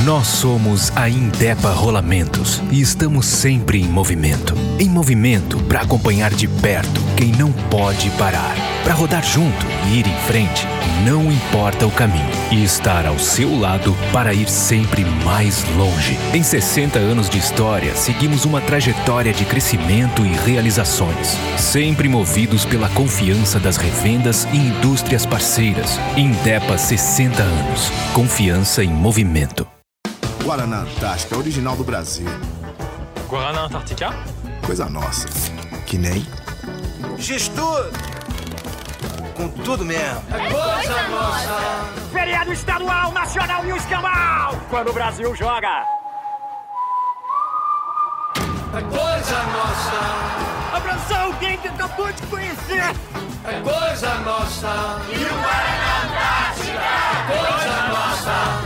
Nós 0.04 0.26
somos 0.26 0.90
a 0.96 1.08
Indepa 1.08 1.70
Rolamentos 1.70 2.60
e 2.72 2.80
estamos 2.80 3.24
sempre 3.24 3.80
em 3.80 3.84
movimento. 3.84 4.52
Em 4.80 4.88
movimento 4.88 5.62
para 5.62 5.82
acompanhar 5.82 6.34
de 6.34 6.48
perto 6.48 7.00
quem 7.16 7.30
não 7.30 7.52
pode 7.52 8.10
parar. 8.18 8.56
Para 8.82 8.94
rodar 8.94 9.22
junto 9.24 9.64
e 9.86 10.00
ir 10.00 10.06
em 10.08 10.16
frente, 10.26 10.66
não 11.06 11.30
importa 11.30 11.86
o 11.86 11.90
caminho. 11.92 12.28
E 12.50 12.64
estar 12.64 13.06
ao 13.06 13.16
seu 13.16 13.56
lado 13.56 13.96
para 14.12 14.34
ir 14.34 14.48
sempre 14.48 15.04
mais 15.24 15.64
longe. 15.76 16.18
Em 16.34 16.42
60 16.42 16.98
anos 16.98 17.30
de 17.30 17.38
história, 17.38 17.94
seguimos 17.94 18.44
uma 18.44 18.60
trajetória 18.60 19.32
de 19.32 19.44
crescimento 19.44 20.26
e 20.26 20.32
realizações. 20.32 21.38
Sempre 21.56 22.08
movidos 22.08 22.64
pela 22.64 22.88
confiança 22.88 23.60
das 23.60 23.76
revendas 23.76 24.48
e 24.52 24.56
indústrias 24.56 25.24
parceiras. 25.24 25.96
Indepa 26.16 26.76
60 26.76 27.40
anos. 27.40 27.88
Confiança 28.12 28.82
em 28.82 28.90
movimento. 28.90 29.71
Guaraná 30.42 30.80
Antártica, 30.80 31.38
original 31.38 31.76
do 31.76 31.84
Brasil. 31.84 32.26
Guaraná 33.28 33.62
Antártica 33.62 34.10
Coisa 34.66 34.88
nossa. 34.88 35.28
Que 35.86 35.96
nem. 35.96 36.26
Gestor! 37.16 37.90
Com 39.36 39.48
tudo 39.48 39.84
mesmo. 39.84 40.22
É 40.30 40.50
coisa 40.50 41.08
nossa. 41.08 42.10
Feriado 42.12 42.52
estadual, 42.52 43.12
nacional 43.12 43.64
e 43.64 43.72
o 43.72 43.76
escambau. 43.76 44.60
Quando 44.68 44.90
o 44.90 44.92
Brasil 44.92 45.34
joga. 45.34 45.86
É 48.74 48.80
coisa 48.80 49.42
nossa. 49.44 50.76
Abraçar 50.76 51.22
alguém 51.22 51.56
que 51.58 51.68
acabou 51.68 52.12
de 52.12 52.22
conhecer. 52.26 52.94
É 53.44 53.60
coisa 53.60 54.14
nossa. 54.18 55.00
E 55.08 55.24
o 55.24 55.34
Guaraná 55.40 56.02
Antártica. 56.02 56.80
É 57.18 57.38
coisa 57.38 57.88
nossa. 57.88 58.61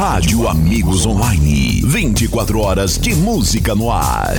Rádio 0.00 0.48
Amigos 0.48 1.04
Online. 1.04 1.82
24 1.84 2.58
horas 2.58 2.96
de 2.96 3.14
música 3.14 3.74
no 3.74 3.92
ar. 3.92 4.38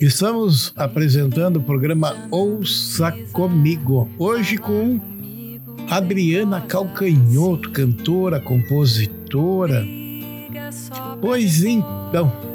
Estamos 0.00 0.72
apresentando 0.76 1.56
o 1.56 1.62
programa 1.64 2.14
Ouça 2.30 3.10
Comigo. 3.32 4.08
Hoje 4.16 4.56
com 4.56 5.00
Adriana 5.90 6.60
Calcanhoto, 6.60 7.72
cantora, 7.72 8.38
compositora. 8.38 9.84
Pois 11.20 11.64
então, 11.64 12.51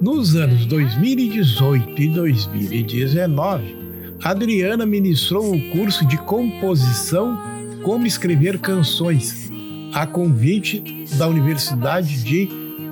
nos 0.00 0.36
anos 0.36 0.64
2018 0.66 2.00
e 2.00 2.08
2019, 2.08 3.76
Adriana 4.22 4.86
ministrou 4.86 5.52
o 5.52 5.70
curso 5.70 6.06
de 6.06 6.16
composição 6.18 7.38
Como 7.82 8.06
Escrever 8.06 8.58
Canções, 8.58 9.50
a 9.92 10.06
convite 10.06 11.06
da 11.16 11.26
Universidade 11.26 12.22
de 12.22 12.48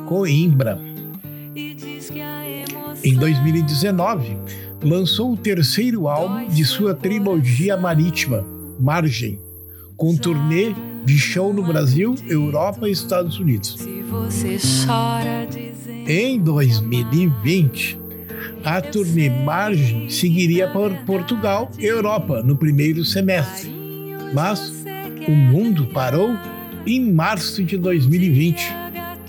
Coimbra. 0.06 0.80
Em 3.04 3.14
2019, 3.14 4.36
lançou 4.82 5.32
o 5.32 5.36
terceiro 5.36 6.08
álbum 6.08 6.48
de 6.48 6.64
sua 6.64 6.94
trilogia 6.94 7.76
marítima, 7.76 8.44
Margem, 8.80 9.38
com 9.96 10.16
turnê 10.16 10.74
de 11.06 11.16
show 11.16 11.54
no 11.54 11.62
Brasil, 11.62 12.16
Europa 12.28 12.88
e 12.88 12.92
Estados 12.92 13.38
Unidos. 13.38 13.78
Em 16.04 16.40
2020, 16.40 17.98
a 18.64 18.80
turnê 18.80 19.30
Margem 19.30 20.10
seguiria 20.10 20.68
por 20.68 20.92
Portugal 21.04 21.70
e 21.78 21.86
Europa 21.86 22.42
no 22.42 22.56
primeiro 22.56 23.04
semestre. 23.04 23.72
Mas 24.34 24.84
o 25.28 25.30
mundo 25.30 25.86
parou 25.86 26.36
em 26.84 27.12
março 27.12 27.62
de 27.62 27.76
2020, 27.76 28.66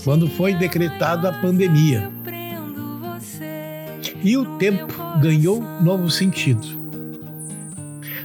quando 0.03 0.27
foi 0.27 0.55
decretada 0.55 1.29
a 1.29 1.33
pandemia. 1.33 2.09
E 4.23 4.35
o 4.35 4.57
tempo 4.57 4.91
ganhou 5.21 5.61
novo 5.79 6.09
sentido. 6.09 6.65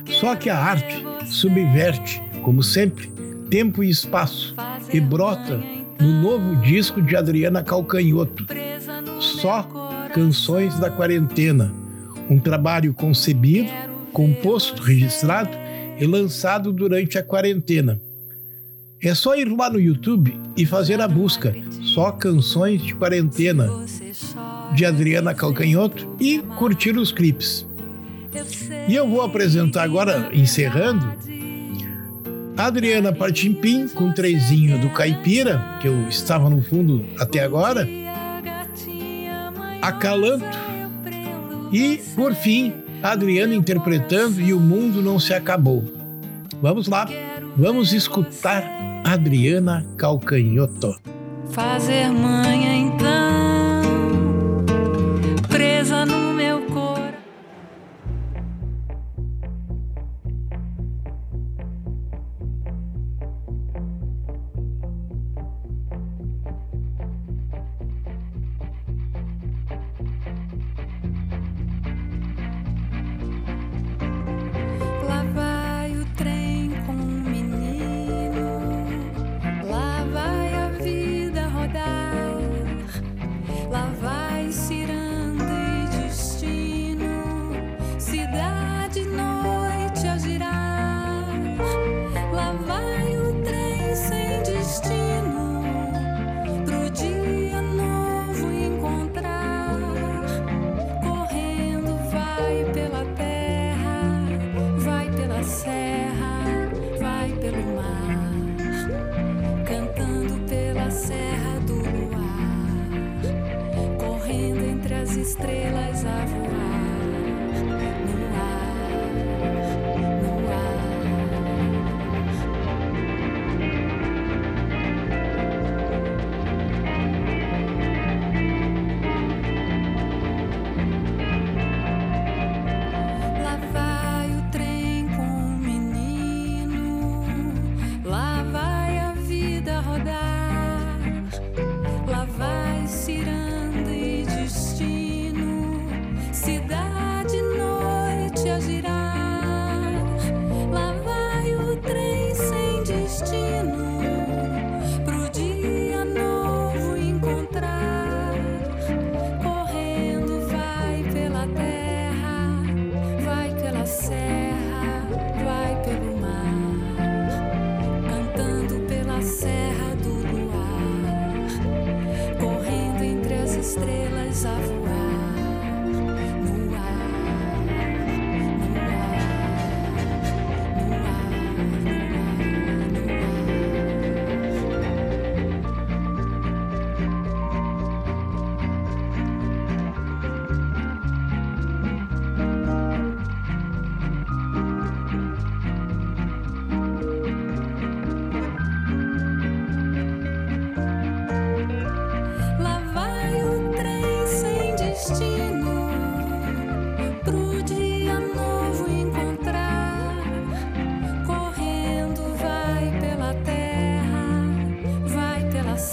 Só 0.08 0.34
que 0.34 0.48
a 0.48 0.58
arte 0.58 1.04
subverte, 1.26 2.22
como 2.42 2.62
sempre, 2.62 3.12
tempo 3.52 3.84
e 3.84 3.90
espaço 3.90 4.54
e 4.90 4.98
brota 4.98 5.62
no 6.00 6.22
novo 6.22 6.56
disco 6.62 7.02
de 7.02 7.14
Adriana 7.14 7.62
Calcanhoto, 7.62 8.46
Só 9.20 9.68
Canções 10.14 10.78
da 10.78 10.88
Quarentena, 10.90 11.70
um 12.30 12.38
trabalho 12.38 12.94
concebido, 12.94 13.68
composto, 14.10 14.82
registrado 14.82 15.50
e 16.00 16.06
lançado 16.06 16.72
durante 16.72 17.18
a 17.18 17.22
quarentena. 17.22 18.00
É 19.02 19.14
só 19.14 19.36
ir 19.36 19.44
lá 19.44 19.68
no 19.68 19.78
YouTube 19.78 20.34
e 20.56 20.64
fazer 20.64 20.98
a 21.02 21.06
busca. 21.06 21.54
Só 21.82 22.10
Canções 22.10 22.82
de 22.82 22.94
Quarentena. 22.94 23.68
De 24.74 24.86
Adriana 24.86 25.34
Calcanhoto 25.34 26.16
e 26.18 26.38
curtir 26.56 26.96
os 26.96 27.12
clipes. 27.12 27.66
E 28.88 28.94
eu 28.94 29.06
vou 29.06 29.20
apresentar 29.20 29.82
agora, 29.82 30.30
encerrando, 30.32 31.12
Adriana 32.56 33.12
Partimpim 33.12 33.88
com 33.88 34.12
trezinho 34.12 34.78
do 34.78 34.90
Caipira, 34.90 35.78
que 35.80 35.88
eu 35.88 36.08
estava 36.08 36.50
no 36.50 36.62
fundo 36.62 37.04
até 37.18 37.40
agora, 37.40 37.88
Acalanto 39.80 40.44
e, 41.72 41.96
por 42.14 42.34
fim, 42.34 42.72
Adriana 43.02 43.54
interpretando 43.54 44.40
E 44.40 44.52
o 44.52 44.60
Mundo 44.60 45.02
Não 45.02 45.18
Se 45.18 45.32
Acabou. 45.34 45.84
Vamos 46.60 46.86
lá, 46.86 47.08
vamos 47.56 47.92
escutar 47.92 48.62
Adriana 49.04 49.84
Calcanhoto. 49.96 50.94
fazer 51.50 52.08
manha 52.10 52.76
então, 52.76 53.51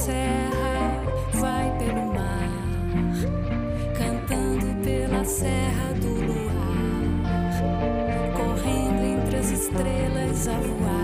serra, 0.10 1.04
vai 1.34 1.78
pelo 1.78 2.06
mar, 2.14 2.50
cantando 3.96 4.84
pela 4.84 5.24
serra 5.24 5.94
do 6.02 6.08
luar, 6.26 7.22
correndo 8.34 9.02
entre 9.06 9.38
as 9.38 9.52
estrelas 9.52 10.48
a 10.48 10.54
voar. 10.54 10.99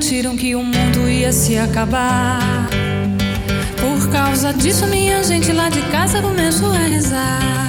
Garantiram 0.00 0.34
que 0.34 0.56
o 0.56 0.62
mundo 0.64 1.10
ia 1.10 1.30
se 1.30 1.58
acabar. 1.58 2.40
Por 3.78 4.10
causa 4.10 4.50
disso, 4.50 4.86
minha 4.86 5.22
gente 5.22 5.52
lá 5.52 5.68
de 5.68 5.82
casa 5.82 6.22
começou 6.22 6.72
a 6.72 6.78
rezar. 6.78 7.68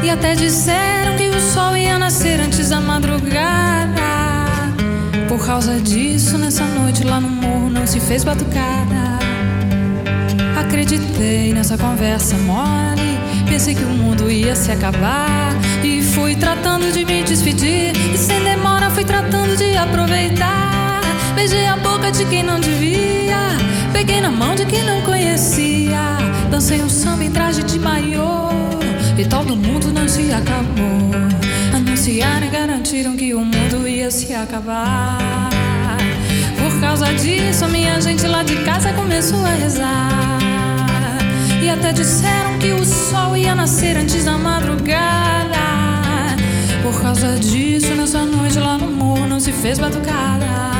E 0.00 0.08
até 0.08 0.36
disseram 0.36 1.16
que 1.16 1.28
o 1.28 1.40
sol 1.40 1.76
ia 1.76 1.98
nascer 1.98 2.38
antes 2.38 2.68
da 2.68 2.80
madrugada. 2.80 4.00
Por 5.28 5.44
causa 5.44 5.80
disso, 5.80 6.38
nessa 6.38 6.64
noite 6.64 7.02
lá 7.02 7.20
no 7.20 7.28
morro 7.28 7.68
não 7.68 7.84
se 7.84 7.98
fez 7.98 8.22
batucada. 8.22 9.18
Acreditei 10.56 11.52
nessa 11.52 11.76
conversa 11.76 12.36
mole. 12.36 13.18
Pensei 13.48 13.74
que 13.74 13.82
o 13.82 13.88
mundo 13.90 14.30
ia 14.30 14.54
se 14.54 14.70
acabar. 14.70 15.52
E 15.82 16.00
fui 16.00 16.36
tratando 16.36 16.92
de 16.92 17.04
me 17.04 17.24
despedir. 17.24 17.92
E 18.14 18.16
sem 18.16 18.40
demora 18.44 18.88
fui 18.88 19.04
tratando 19.04 19.56
de 19.56 19.76
aproveitar. 19.76 20.81
Beijei 21.34 21.66
a 21.66 21.76
boca 21.76 22.10
de 22.10 22.24
quem 22.26 22.42
não 22.42 22.60
devia. 22.60 23.38
Peguei 23.92 24.20
na 24.20 24.30
mão 24.30 24.54
de 24.54 24.64
quem 24.66 24.84
não 24.84 25.00
conhecia. 25.02 26.18
Dancei 26.50 26.82
um 26.82 26.88
samba 26.88 27.24
em 27.24 27.30
traje 27.30 27.62
de 27.62 27.78
maiô. 27.78 28.50
E 29.16 29.24
todo 29.24 29.56
mundo 29.56 29.92
não 29.92 30.08
se 30.08 30.32
acabou. 30.32 31.10
Anunciaram 31.74 32.46
e 32.46 32.50
garantiram 32.50 33.16
que 33.16 33.34
o 33.34 33.40
mundo 33.44 33.88
ia 33.88 34.10
se 34.10 34.34
acabar. 34.34 35.48
Por 36.58 36.80
causa 36.80 37.12
disso, 37.14 37.66
minha 37.68 38.00
gente 38.00 38.26
lá 38.26 38.42
de 38.42 38.56
casa 38.64 38.92
começou 38.92 39.44
a 39.44 39.50
rezar. 39.50 40.38
E 41.62 41.68
até 41.68 41.92
disseram 41.92 42.58
que 42.58 42.72
o 42.72 42.84
sol 42.84 43.36
ia 43.36 43.54
nascer 43.54 43.96
antes 43.96 44.24
da 44.24 44.36
madrugada. 44.36 45.56
Por 46.82 47.00
causa 47.00 47.38
disso, 47.38 47.94
nessa 47.94 48.24
noite 48.24 48.58
lá 48.58 48.76
no 48.76 48.90
morro 48.90 49.26
não 49.26 49.38
se 49.38 49.52
fez 49.52 49.78
batucada. 49.78 50.71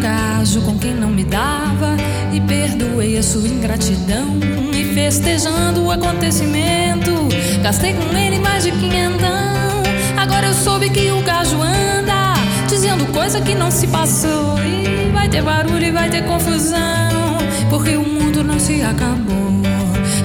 Gajo 0.00 0.62
com 0.62 0.78
quem 0.78 0.94
não 0.94 1.10
me 1.10 1.24
dava 1.24 1.94
e 2.32 2.40
perdoei 2.40 3.18
a 3.18 3.22
sua 3.22 3.46
ingratidão. 3.46 4.38
E 4.72 4.94
festejando 4.94 5.84
o 5.84 5.90
acontecimento, 5.90 7.28
gastei 7.62 7.92
com 7.92 8.16
ele 8.16 8.38
mais 8.38 8.64
de 8.64 8.72
quinhentão. 8.72 9.82
Agora 10.16 10.46
eu 10.46 10.54
soube 10.54 10.88
que 10.88 11.10
o 11.10 11.22
gajo 11.22 11.60
anda 11.60 12.32
dizendo 12.66 13.04
coisa 13.12 13.42
que 13.42 13.54
não 13.54 13.70
se 13.70 13.86
passou. 13.88 14.58
E 14.64 15.10
vai 15.12 15.28
ter 15.28 15.42
barulho 15.42 15.84
e 15.84 15.90
vai 15.90 16.08
ter 16.08 16.24
confusão, 16.24 17.38
porque 17.68 17.96
o 17.96 18.02
mundo 18.02 18.42
não 18.42 18.58
se 18.58 18.82
acabou. 18.82 19.60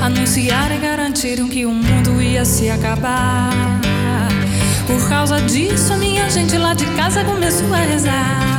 Anunciaram 0.01 0.75
e 0.75 0.79
garantiram 0.79 1.49
que 1.49 1.65
o 1.65 1.71
mundo 1.71 2.21
ia 2.21 2.45
se 2.45 2.69
acabar. 2.69 3.51
Por 4.87 5.09
causa 5.09 5.41
disso, 5.41 5.91
a 5.91 5.97
minha 5.97 6.29
gente 6.29 6.57
lá 6.57 6.73
de 6.73 6.85
casa 6.95 7.25
começou 7.25 7.73
a 7.73 7.77
rezar. 7.77 8.54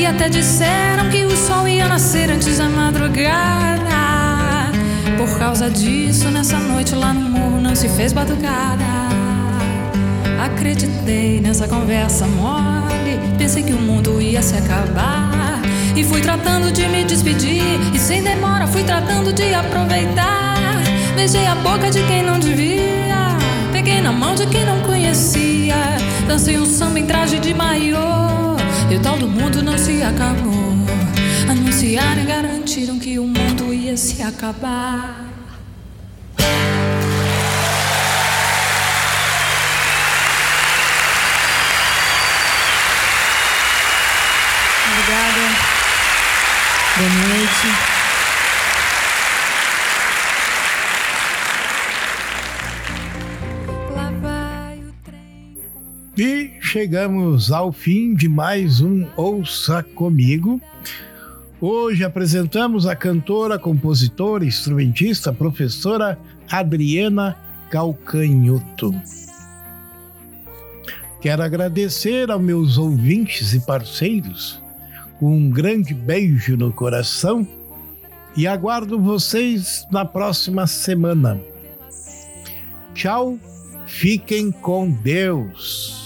E 0.00 0.06
até 0.06 0.30
disseram 0.30 1.10
que 1.10 1.24
o 1.24 1.36
sol 1.36 1.68
ia 1.68 1.86
nascer 1.86 2.30
antes 2.30 2.56
da 2.56 2.70
madrugada. 2.70 3.84
Por 5.18 5.38
causa 5.38 5.68
disso, 5.68 6.30
nessa 6.30 6.58
noite 6.58 6.94
lá 6.94 7.12
no 7.12 7.20
morro 7.20 7.60
não 7.60 7.76
se 7.76 7.86
fez 7.86 8.10
batucada. 8.10 8.82
Acreditei 10.42 11.38
nessa 11.42 11.68
conversa 11.68 12.26
mole. 12.26 13.20
Pensei 13.36 13.62
que 13.62 13.74
o 13.74 13.78
mundo 13.78 14.22
ia 14.22 14.40
se 14.40 14.56
acabar. 14.56 15.60
E 15.94 16.02
fui 16.02 16.22
tratando 16.22 16.72
de 16.72 16.88
me 16.88 17.04
despedir. 17.04 17.78
E 17.94 17.98
sem 17.98 18.22
demora 18.22 18.66
fui 18.66 18.82
tratando 18.82 19.34
de 19.34 19.52
aproveitar. 19.52 20.80
Beijei 21.14 21.46
a 21.46 21.54
boca 21.56 21.90
de 21.90 22.02
quem 22.04 22.22
não 22.22 22.38
devia. 22.38 23.36
Peguei 23.70 24.00
na 24.00 24.12
mão 24.12 24.34
de 24.34 24.46
quem 24.46 24.64
não 24.64 24.80
conhecia. 24.80 25.76
Dancei 26.26 26.58
um 26.58 26.64
samba 26.64 26.98
em 26.98 27.04
traje 27.04 27.38
de 27.38 27.52
maiô. 27.52 28.39
E 28.90 28.96
o 28.96 29.00
tal 29.00 29.16
do 29.16 29.28
mundo 29.28 29.62
não 29.62 29.78
se 29.78 30.02
acabou. 30.02 30.74
Anunciaram 31.48 32.22
e 32.22 32.26
garantiram 32.26 32.98
que 32.98 33.20
o 33.20 33.24
mundo 33.24 33.72
ia 33.72 33.96
se 33.96 34.20
acabar. 34.20 35.30
Obrigada. 44.90 45.70
Boa 46.96 47.10
noite. 47.28 47.99
Chegamos 56.70 57.50
ao 57.50 57.72
fim 57.72 58.14
de 58.14 58.28
mais 58.28 58.80
um 58.80 59.04
Ouça 59.16 59.82
Comigo. 59.82 60.60
Hoje 61.60 62.04
apresentamos 62.04 62.86
a 62.86 62.94
cantora, 62.94 63.58
compositora, 63.58 64.44
instrumentista, 64.44 65.32
professora 65.32 66.16
Adriana 66.48 67.36
Calcanhoto. 67.72 68.94
Quero 71.20 71.42
agradecer 71.42 72.30
aos 72.30 72.40
meus 72.40 72.78
ouvintes 72.78 73.52
e 73.52 73.58
parceiros, 73.58 74.62
com 75.18 75.36
um 75.36 75.50
grande 75.50 75.92
beijo 75.92 76.56
no 76.56 76.72
coração 76.72 77.44
e 78.36 78.46
aguardo 78.46 78.96
vocês 78.96 79.84
na 79.90 80.04
próxima 80.04 80.68
semana. 80.68 81.40
Tchau, 82.94 83.36
fiquem 83.88 84.52
com 84.52 84.88
Deus. 84.88 85.99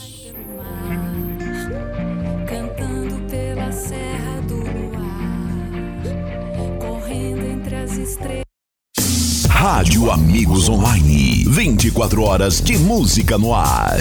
Rádio 9.65 10.11
Amigos 10.11 10.69
Online. 10.69 11.43
24 11.49 12.23
horas 12.23 12.61
de 12.61 12.77
música 12.77 13.39
no 13.39 13.55
ar. 13.55 13.97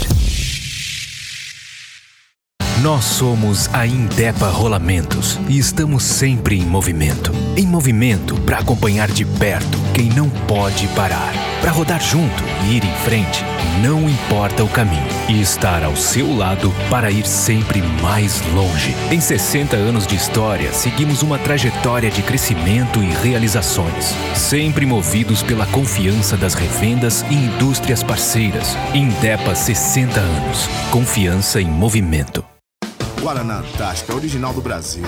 Nós 2.81 3.05
somos 3.05 3.73
a 3.73 3.87
Indepa 3.87 4.49
Rolamentos 4.49 5.39
e 5.47 5.57
estamos 5.57 6.03
sempre 6.03 6.59
em 6.59 6.65
movimento. 6.65 7.31
Em 7.55 7.65
movimento 7.65 8.35
para 8.41 8.57
acompanhar 8.57 9.09
de 9.09 9.23
perto 9.23 9.77
quem 9.93 10.09
não 10.09 10.29
pode 10.29 10.85
parar. 10.89 11.52
Para 11.63 11.71
rodar 11.71 12.01
junto 12.01 12.43
e 12.65 12.75
ir 12.75 12.83
em 12.83 12.93
frente, 13.05 13.41
não 13.81 14.09
importa 14.09 14.65
o 14.65 14.67
caminho. 14.67 15.07
E 15.29 15.39
estar 15.39 15.81
ao 15.81 15.95
seu 15.95 16.35
lado 16.35 16.73
para 16.89 17.09
ir 17.09 17.25
sempre 17.25 17.81
mais 18.01 18.41
longe. 18.53 18.93
Em 19.09 19.21
60 19.21 19.77
anos 19.77 20.05
de 20.05 20.13
história, 20.13 20.73
seguimos 20.73 21.23
uma 21.23 21.39
trajetória 21.39 22.11
de 22.11 22.21
crescimento 22.21 23.01
e 23.01 23.05
realizações. 23.05 24.13
Sempre 24.35 24.85
movidos 24.85 25.41
pela 25.41 25.65
confiança 25.67 26.35
das 26.35 26.53
revendas 26.53 27.21
e 27.29 27.35
indústrias 27.35 28.03
parceiras. 28.03 28.75
Indepa 28.93 29.55
60 29.55 30.19
anos. 30.19 30.67
Confiança 30.91 31.61
em 31.61 31.67
movimento. 31.67 32.43
Guaraná 33.21 33.59
Antártica, 33.59 34.13
original 34.13 34.53
do 34.53 34.59
Brasil. 34.59 35.05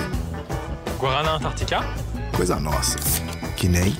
Guaraná 0.98 1.32
Antártica 1.32 1.84
Coisa 2.34 2.58
nossa. 2.58 2.96
Que 3.58 3.68
nem. 3.68 3.94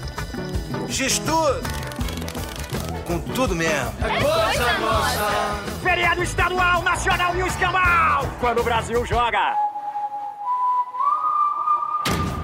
Gestor! 0.89 1.61
Com 3.07 3.21
tudo 3.21 3.55
mesmo. 3.55 3.95
É 4.01 4.21
coisa 4.21 4.79
nossa. 4.79 5.81
Feriado 5.83 6.23
estadual, 6.25 6.83
nacional 6.83 7.37
e 7.37 7.43
o 7.43 7.47
escambau. 7.47 8.29
Quando 8.41 8.61
o 8.61 8.65
Brasil 8.65 9.07
joga. 9.07 9.57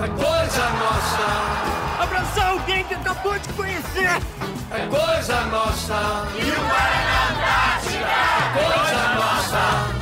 É 0.00 0.08
coisa 0.08 0.68
nossa. 0.70 2.02
Abraçar 2.02 2.50
alguém 2.50 2.84
que 2.84 2.94
acabou 2.94 3.38
de 3.38 3.48
conhecer. 3.50 4.08
É 4.70 4.86
coisa 4.86 5.40
nossa. 5.46 6.28
E 6.36 6.50
o 6.50 6.60
Guaraná 6.60 7.28
Antártica. 7.30 8.06
É 8.38 8.62
coisa 8.62 9.14
nossa. 9.14 10.01